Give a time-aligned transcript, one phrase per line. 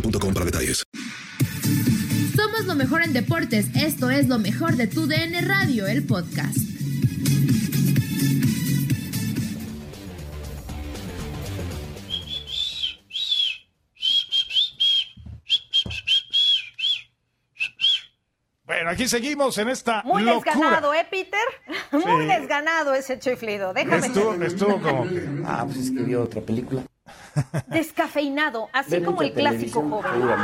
[0.00, 0.84] boostmobile.com para detalles.
[2.36, 3.66] Somos lo mejor en deportes.
[3.74, 6.58] Esto es lo mejor de tu DN Radio, el podcast.
[18.64, 20.52] Bueno, aquí seguimos en esta Muy locura.
[20.52, 21.38] desganado, ¿eh, Peter?
[21.92, 23.72] Muy desganado ese chiflido.
[23.72, 25.28] Déjame Estuvo, estuvo como que...
[25.44, 26.82] Ah, pues es que vio otra película.
[27.68, 30.40] Descafeinado, así como el clásico joven.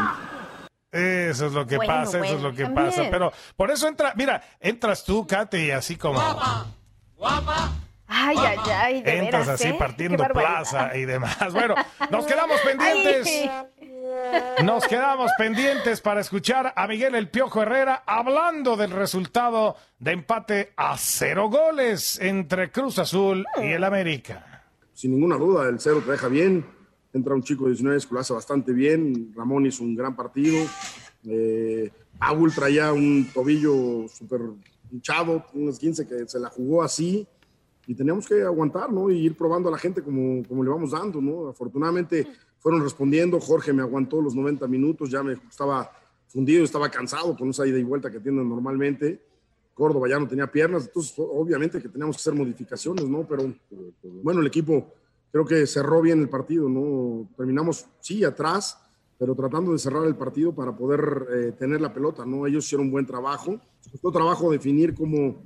[0.90, 2.86] Eso es lo que Bueno, pasa, eso es lo que también.
[2.88, 3.04] pasa.
[3.10, 6.20] Pero por eso entra, mira, entras tú, Katy, así como...
[8.14, 9.76] Ay, ay, ay, de Entras veras, así ¿eh?
[9.78, 11.38] partiendo plaza y demás.
[11.52, 11.74] Bueno,
[12.10, 13.26] nos quedamos pendientes.
[13.26, 13.68] Ay.
[14.64, 20.72] Nos quedamos pendientes para escuchar a Miguel El Piojo Herrera hablando del resultado de empate
[20.76, 24.64] a cero goles entre Cruz Azul y el América.
[24.92, 26.66] sin ninguna duda, el cero te deja bien.
[27.12, 29.32] Entra un chico de 19 que lo hace bastante bien.
[29.34, 30.58] Ramón hizo un gran partido.
[31.24, 34.40] Eh, Paul traía un tobillo súper
[34.90, 37.26] hinchado, unos 15 que se la jugó así.
[37.86, 39.10] Y teníamos que aguantar, ¿no?
[39.10, 41.48] Y ir probando a la gente como, como le vamos dando, ¿no?
[41.48, 42.26] Afortunadamente
[42.58, 43.40] fueron respondiendo.
[43.40, 45.10] Jorge me aguantó los 90 minutos.
[45.10, 45.90] Ya me estaba
[46.28, 49.20] fundido, estaba cansado con esa ida y vuelta que tienen normalmente.
[49.74, 53.26] Córdoba ya no tenía piernas, entonces obviamente que teníamos que hacer modificaciones, ¿no?
[53.26, 53.52] Pero
[54.22, 54.92] bueno, el equipo
[55.32, 57.28] creo que cerró bien el partido, ¿no?
[57.36, 58.78] Terminamos, sí, atrás,
[59.18, 62.46] pero tratando de cerrar el partido para poder eh, tener la pelota, ¿no?
[62.46, 63.60] Ellos hicieron un buen trabajo.
[63.90, 65.42] Costó trabajo definir cómo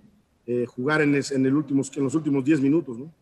[0.47, 3.13] eh, jugar en, es- en, el últimos, en los últimos 10 minutos, ¿no?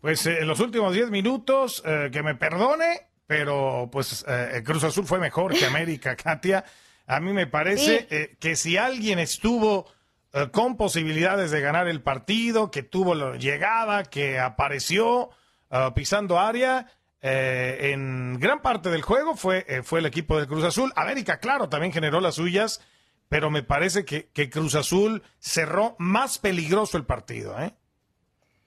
[0.00, 4.82] Pues eh, en los últimos 10 minutos, eh, que me perdone, pero pues eh, Cruz
[4.84, 6.64] Azul fue mejor que América, Katia.
[7.06, 8.06] A mí me parece Sí.
[8.10, 9.86] eh, que si alguien estuvo
[10.34, 15.28] eh, con posibilidades de ganar el partido, que tuvo la llegada, que apareció
[15.70, 16.86] eh, pisando área,
[17.20, 20.90] eh, en gran parte del juego fue, fue el equipo del Cruz Azul.
[20.96, 22.80] América, claro, también generó las suyas,
[23.28, 27.54] pero me parece que, que Cruz Azul cerró más peligroso el partido.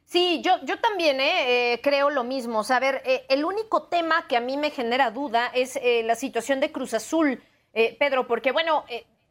[0.05, 1.17] Sí, yo, yo también
[1.81, 2.59] creo lo mismo.
[2.59, 2.65] O
[3.27, 7.43] el único tema que a mí me genera duda es la situación de Cruz Azul,
[7.73, 8.85] Pedro, porque bueno,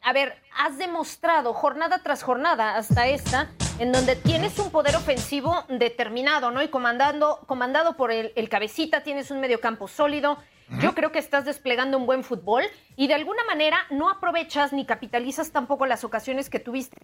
[0.05, 3.49] a ver, has demostrado jornada tras jornada hasta esta,
[3.79, 6.61] en donde tienes un poder ofensivo determinado, ¿no?
[6.61, 10.37] Y comandando, comandado por el, el cabecita, tienes un mediocampo sólido.
[10.79, 12.63] Yo creo que estás desplegando un buen fútbol
[12.95, 16.97] y de alguna manera no aprovechas ni capitalizas tampoco las ocasiones que tuviste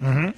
[0.00, 0.32] Ujú.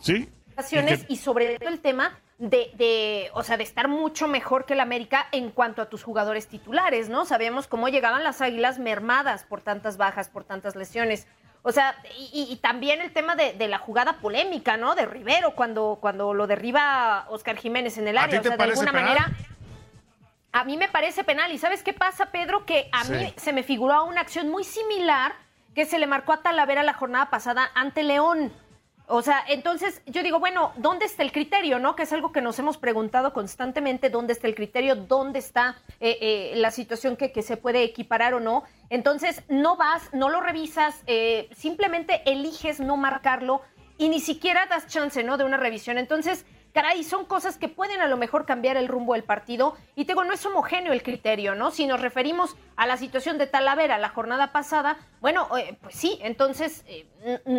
[0.00, 0.28] Sí.
[0.52, 4.28] ocasiones Y que- y sobre todo el tema de, de, o sea, de estar mucho
[4.28, 7.24] mejor que el América en cuanto a tus jugadores titulares, ¿no?
[7.24, 11.26] Sabíamos cómo llegaban las Águilas mermadas por tantas bajas, por tantas lesiones.
[11.62, 14.94] O sea, y, y también el tema de, de, la jugada polémica, ¿no?
[14.94, 18.38] De Rivero, cuando, cuando lo derriba Oscar Jiménez en el área.
[18.38, 19.04] O sea, de alguna penal?
[19.04, 19.30] manera.
[20.52, 21.50] A mí me parece penal.
[21.50, 22.64] ¿Y sabes qué pasa, Pedro?
[22.66, 23.12] Que a sí.
[23.12, 25.34] mí se me figuró una acción muy similar
[25.74, 28.52] que se le marcó a Talavera la jornada pasada ante León.
[29.08, 31.94] O sea, entonces yo digo, bueno, ¿dónde está el criterio, no?
[31.94, 34.96] Que es algo que nos hemos preguntado constantemente, ¿dónde está el criterio?
[34.96, 38.64] ¿Dónde está eh, eh, la situación que, que, se puede equiparar o no?
[38.90, 43.62] Entonces, no vas, no lo revisas, eh, simplemente eliges no marcarlo
[43.96, 45.38] y ni siquiera das chance, ¿no?
[45.38, 45.98] De una revisión.
[45.98, 46.44] Entonces,
[46.76, 49.74] caray, son cosas que pueden a lo mejor cambiar el rumbo del partido.
[49.94, 51.70] Y te digo, no es homogéneo el criterio, ¿no?
[51.70, 56.18] Si nos referimos a la situación de Talavera la jornada pasada, bueno, eh, pues sí,
[56.20, 57.06] entonces eh,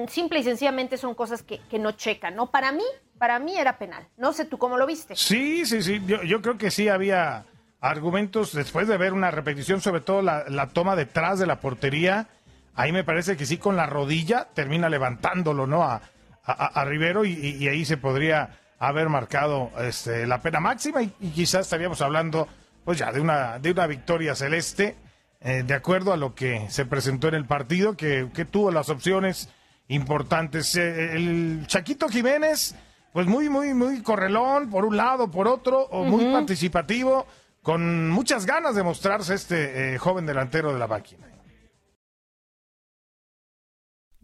[0.07, 2.51] simple y sencillamente son cosas que, no checan, ¿no?
[2.51, 2.83] Para mí,
[3.17, 4.07] para mí era penal.
[4.17, 5.15] No sé tú cómo lo viste.
[5.15, 5.99] Sí, sí, sí.
[6.05, 7.45] Yo, creo que sí había
[7.81, 12.27] argumentos después de ver una repetición, sobre todo la, toma detrás de la portería.
[12.75, 15.81] Ahí me parece que sí, con la rodilla termina levantándolo, ¿no?
[15.81, 16.01] A,
[16.43, 21.62] a, Rivero y ahí se podría haber marcado este, la pena máxima y, y, quizás
[21.62, 22.47] estaríamos hablando
[22.85, 24.95] pues ya de una, de una victoria celeste,
[25.41, 28.89] eh, de acuerdo a lo que se presentó en el partido, que, que tuvo las
[28.89, 29.50] opciones
[29.89, 30.75] importantes.
[30.75, 32.75] Eh, el Chaquito Jiménez,
[33.12, 36.33] pues muy, muy, muy correlón, por un lado, por otro, o muy uh -huh.
[36.33, 37.27] participativo,
[37.62, 41.36] con muchas ganas de mostrarse este eh, joven delantero de la máquina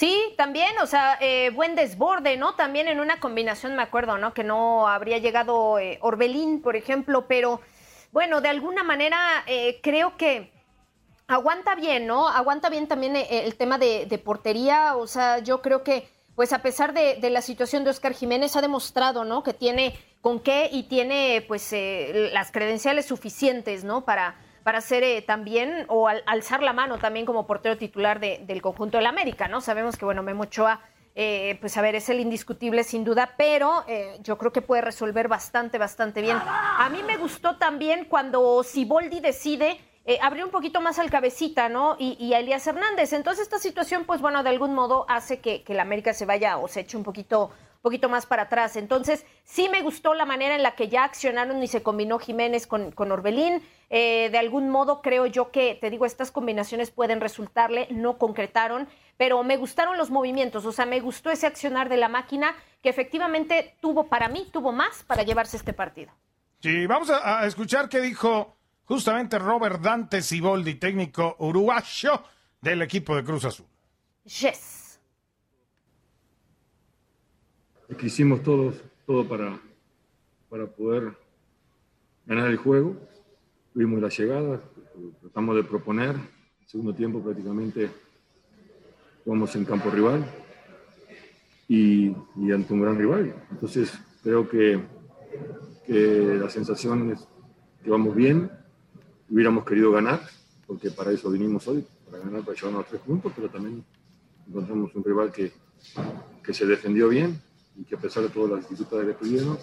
[0.00, 2.54] Sí, también, o sea, eh, buen desborde, ¿no?
[2.54, 4.32] También en una combinación, me acuerdo, ¿no?
[4.32, 7.60] Que no habría llegado eh, Orbelín, por ejemplo, pero
[8.10, 10.54] bueno, de alguna manera eh, creo que
[11.26, 12.28] aguanta bien, ¿no?
[12.28, 16.62] Aguanta bien también eh, el tema de, portería, o sea, yo creo que, pues a
[16.62, 19.42] pesar de, de, la situación de Oscar Jiménez, ha demostrado, ¿no?
[19.42, 21.74] Que tiene con qué y tiene, pues,
[22.32, 24.06] las credenciales suficientes, ¿no?
[24.06, 28.42] Para para hacer eh, también o al, alzar la mano también como portero titular de,
[28.46, 29.60] del conjunto del América, ¿no?
[29.60, 30.80] Sabemos que, bueno, Memo Ochoa,
[31.14, 34.82] eh, pues a ver, es el indiscutible sin duda, pero eh, yo creo que puede
[34.82, 36.38] resolver bastante, bastante bien.
[36.46, 41.68] A mí me gustó también cuando Siboldi decide eh, abrir un poquito más al cabecita,
[41.68, 41.96] ¿no?
[41.98, 43.12] Y, y, a Elías Hernández.
[43.12, 46.58] Entonces esta situación, pues bueno, de algún modo hace que, que el América se vaya
[46.58, 48.76] o se eche un poquito poquito más para atrás.
[48.76, 52.66] Entonces, sí me gustó la manera en la que ya accionaron y se combinó Jiménez
[52.66, 53.62] con, con Orbelín.
[53.88, 58.88] Eh, de algún modo creo yo que, te digo, estas combinaciones pueden resultarle, no concretaron,
[59.16, 62.88] pero me gustaron los movimientos, o sea, me gustó ese accionar de la máquina que
[62.88, 66.12] efectivamente tuvo para mí, tuvo más para llevarse este partido.
[66.60, 72.22] Sí, vamos a, a escuchar qué dijo justamente Robert Dante Siboldi, técnico uruguayo
[72.60, 73.66] del equipo de Cruz Azul.
[74.24, 74.79] Yes.
[77.96, 78.76] Que hicimos todos,
[79.06, 79.58] todo para,
[80.48, 81.12] para poder
[82.26, 82.96] ganar el juego.
[83.72, 84.60] Tuvimos la llegada,
[85.20, 86.16] tratamos de proponer.
[86.16, 87.90] El segundo tiempo prácticamente
[89.24, 90.24] jugamos en campo rival
[91.68, 93.34] y, y, ante un gran rival.
[93.50, 93.92] Entonces
[94.22, 94.80] creo que,
[95.86, 97.26] que la sensación es
[97.82, 98.50] que vamos bien.
[99.28, 100.20] Hubiéramos querido ganar,
[100.66, 103.84] porque para eso vinimos hoy, para ganar, para llevarnos a tres puntos, pero también
[104.48, 105.52] encontramos un rival que,
[106.42, 107.40] que se defendió bien,
[107.76, 109.58] y que a pesar de todas las dificultades que tuvieron,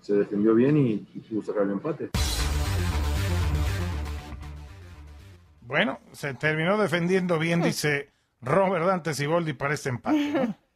[0.00, 2.10] se defendió bien y, y pudo sacar el empate.
[5.60, 10.30] Bueno, se terminó defendiendo bien, dice Robert Dante Siboldi para este empate.
[10.32, 10.56] ¿no?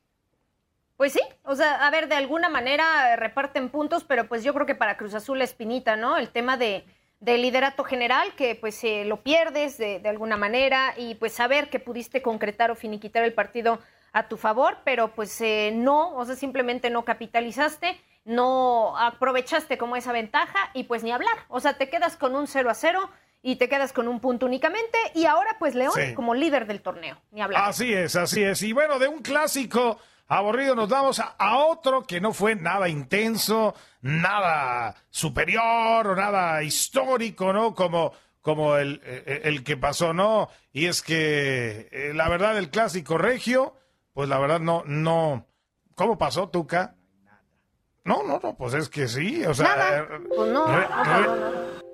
[1.00, 4.66] Pues sí, o sea, a ver, de alguna manera reparten puntos, pero pues yo creo
[4.66, 6.18] que para Cruz Azul espinita, ¿no?
[6.18, 6.84] El tema de,
[7.20, 11.70] de liderato general, que pues eh, lo pierdes de, de, alguna manera, y pues saber
[11.70, 13.78] que pudiste concretar o finiquitar el partido
[14.12, 19.96] a tu favor, pero pues eh, no, o sea, simplemente no capitalizaste, no aprovechaste como
[19.96, 23.10] esa ventaja y pues ni hablar, o sea, te quedas con un 0 a 0
[23.42, 26.14] y te quedas con un punto únicamente y ahora pues León sí.
[26.14, 27.68] como líder del torneo, ni hablar.
[27.68, 28.62] Así es, así es.
[28.62, 29.98] Y bueno, de un clásico
[30.28, 36.62] aburrido nos vamos a, a otro que no fue nada intenso, nada superior o nada
[36.62, 37.74] histórico, ¿no?
[37.74, 38.12] Como
[38.42, 40.48] como el, el, el, que pasó, ¿no?
[40.72, 43.74] Y es que eh, la verdad el clásico regio,
[44.12, 45.46] pues la verdad no, no.
[45.94, 46.96] ¿Cómo pasó, Tuca?
[48.04, 49.68] No, no, no, pues es que sí, o sea.
[49.68, 50.08] Nada.
[50.34, 50.86] Pues no, re,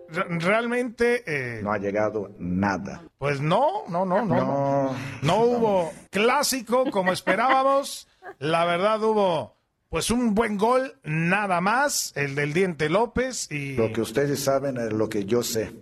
[0.08, 1.25] re, realmente...
[1.26, 3.02] Eh, no ha llegado nada.
[3.18, 4.37] Pues no, no, no, no.
[4.37, 8.08] No, no hubo clásico como esperábamos.
[8.38, 9.56] La verdad hubo
[9.88, 13.76] pues un buen gol, nada más, el del Diente López y...
[13.76, 15.73] Lo que ustedes saben es lo que yo sé.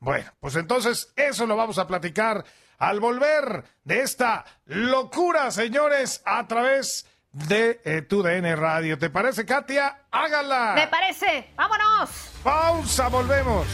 [0.00, 2.44] Bueno, pues entonces eso lo vamos a platicar
[2.82, 8.98] al volver de esta locura, señores, a través de eh, tu DN Radio.
[8.98, 10.06] ¿Te parece, Katia?
[10.10, 10.72] Hágala.
[10.74, 11.52] Me parece.
[11.56, 12.10] Vámonos.
[12.42, 13.68] Pausa, volvemos.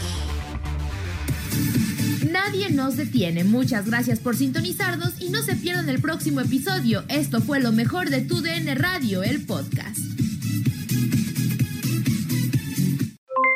[2.29, 3.43] Nadie nos detiene.
[3.43, 7.03] Muchas gracias por sintonizarnos y no se pierdan el próximo episodio.
[7.07, 9.97] Esto fue lo mejor de tu DN Radio, el podcast.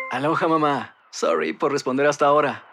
[0.10, 0.95] Aloha mamá.
[1.12, 2.73] Sorry por responder hasta ahora.